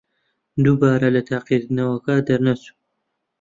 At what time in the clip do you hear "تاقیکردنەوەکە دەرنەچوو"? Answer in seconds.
1.29-2.77